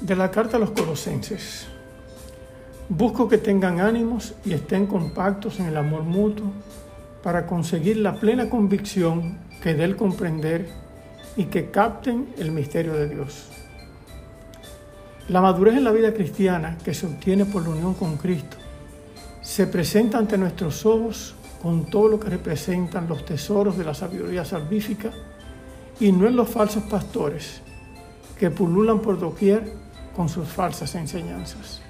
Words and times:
De 0.00 0.16
la 0.16 0.30
carta 0.30 0.56
a 0.56 0.60
los 0.60 0.70
colosenses. 0.70 1.66
Busco 2.88 3.28
que 3.28 3.36
tengan 3.36 3.80
ánimos 3.80 4.34
y 4.44 4.54
estén 4.54 4.86
compactos 4.86 5.60
en 5.60 5.66
el 5.66 5.76
amor 5.76 6.04
mutuo 6.04 6.52
para 7.22 7.46
conseguir 7.46 7.98
la 7.98 8.14
plena 8.18 8.48
convicción 8.48 9.38
que 9.62 9.74
del 9.74 9.96
comprender 9.96 10.68
y 11.36 11.44
que 11.44 11.70
capten 11.70 12.34
el 12.38 12.50
misterio 12.50 12.94
de 12.94 13.08
Dios. 13.10 13.48
La 15.28 15.42
madurez 15.42 15.76
en 15.76 15.84
la 15.84 15.92
vida 15.92 16.14
cristiana 16.14 16.78
que 16.82 16.94
se 16.94 17.06
obtiene 17.06 17.44
por 17.44 17.62
la 17.62 17.68
unión 17.68 17.92
con 17.94 18.16
Cristo 18.16 18.56
se 19.42 19.66
presenta 19.66 20.16
ante 20.16 20.38
nuestros 20.38 20.86
ojos 20.86 21.34
con 21.62 21.90
todo 21.90 22.08
lo 22.08 22.18
que 22.18 22.30
representan 22.30 23.06
los 23.06 23.26
tesoros 23.26 23.76
de 23.76 23.84
la 23.84 23.94
sabiduría 23.94 24.46
salvífica 24.46 25.10
y 26.00 26.10
no 26.10 26.26
en 26.26 26.36
los 26.36 26.48
falsos 26.48 26.84
pastores 26.84 27.60
que 28.38 28.50
pululan 28.50 29.00
por 29.00 29.20
doquier 29.20 29.89
con 30.14 30.28
sus 30.28 30.48
falsas 30.48 30.94
enseñanzas. 30.94 31.80